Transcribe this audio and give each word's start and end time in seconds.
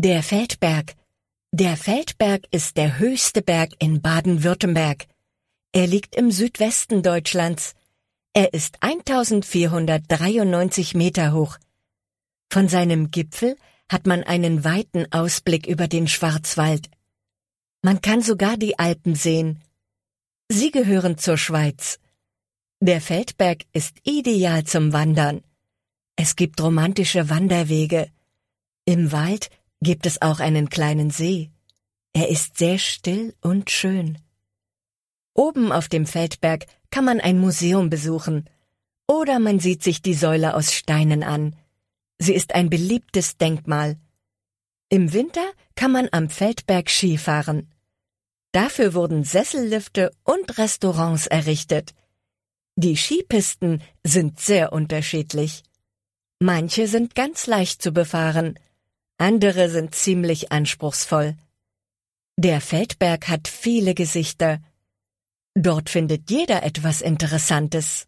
Der 0.00 0.22
Feldberg. 0.22 0.94
Der 1.50 1.76
Feldberg 1.76 2.46
ist 2.52 2.76
der 2.76 3.00
höchste 3.00 3.42
Berg 3.42 3.72
in 3.80 4.00
Baden-Württemberg. 4.00 5.06
Er 5.72 5.88
liegt 5.88 6.14
im 6.14 6.30
Südwesten 6.30 7.02
Deutschlands. 7.02 7.74
Er 8.32 8.54
ist 8.54 8.80
1493 8.80 10.94
Meter 10.94 11.32
hoch. 11.32 11.58
Von 12.48 12.68
seinem 12.68 13.10
Gipfel 13.10 13.56
hat 13.90 14.06
man 14.06 14.22
einen 14.22 14.62
weiten 14.62 15.10
Ausblick 15.10 15.66
über 15.66 15.88
den 15.88 16.06
Schwarzwald. 16.06 16.88
Man 17.82 18.00
kann 18.00 18.22
sogar 18.22 18.56
die 18.56 18.78
Alpen 18.78 19.16
sehen. 19.16 19.64
Sie 20.48 20.70
gehören 20.70 21.18
zur 21.18 21.38
Schweiz. 21.38 21.98
Der 22.80 23.00
Feldberg 23.00 23.64
ist 23.72 23.96
ideal 24.04 24.62
zum 24.62 24.92
Wandern. 24.92 25.42
Es 26.14 26.36
gibt 26.36 26.60
romantische 26.60 27.30
Wanderwege. 27.30 28.12
Im 28.84 29.10
Wald 29.10 29.50
gibt 29.80 30.06
es 30.06 30.20
auch 30.22 30.40
einen 30.40 30.68
kleinen 30.70 31.10
See. 31.10 31.50
Er 32.12 32.28
ist 32.28 32.58
sehr 32.58 32.78
still 32.78 33.34
und 33.40 33.70
schön. 33.70 34.18
Oben 35.34 35.70
auf 35.70 35.88
dem 35.88 36.06
Feldberg 36.06 36.66
kann 36.90 37.04
man 37.04 37.20
ein 37.20 37.38
Museum 37.38 37.90
besuchen. 37.90 38.48
Oder 39.06 39.38
man 39.38 39.60
sieht 39.60 39.82
sich 39.82 40.02
die 40.02 40.14
Säule 40.14 40.54
aus 40.54 40.72
Steinen 40.74 41.22
an. 41.22 41.54
Sie 42.18 42.34
ist 42.34 42.54
ein 42.54 42.70
beliebtes 42.70 43.36
Denkmal. 43.36 43.96
Im 44.88 45.12
Winter 45.12 45.46
kann 45.76 45.92
man 45.92 46.08
am 46.10 46.28
Feldberg 46.28 46.90
Skifahren. 46.90 47.72
Dafür 48.52 48.94
wurden 48.94 49.22
Sessellifte 49.24 50.10
und 50.24 50.58
Restaurants 50.58 51.26
errichtet. 51.26 51.94
Die 52.76 52.96
Skipisten 52.96 53.82
sind 54.04 54.40
sehr 54.40 54.72
unterschiedlich. 54.72 55.62
Manche 56.40 56.88
sind 56.88 57.14
ganz 57.14 57.46
leicht 57.46 57.82
zu 57.82 57.92
befahren, 57.92 58.58
andere 59.18 59.68
sind 59.68 59.94
ziemlich 59.94 60.50
anspruchsvoll. 60.50 61.36
Der 62.36 62.60
Feldberg 62.60 63.28
hat 63.28 63.46
viele 63.46 63.94
Gesichter. 63.94 64.60
Dort 65.54 65.90
findet 65.90 66.30
jeder 66.30 66.62
etwas 66.62 67.02
Interessantes. 67.02 68.07